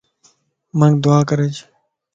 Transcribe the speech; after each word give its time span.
مانک 0.77 0.95
دعا 1.03 1.19
ڪريج 1.29 1.55